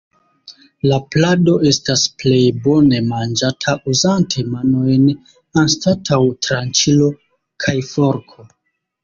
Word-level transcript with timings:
La 0.91 0.95
plado 1.15 1.53
estas 1.71 2.05
plej 2.23 2.39
bone 2.67 3.01
manĝata 3.09 3.75
uzante 3.93 4.47
manojn 4.55 5.05
anstataŭ 5.65 6.19
tranĉilo 6.49 7.13
kaj 7.67 7.77
forko. 7.93 8.51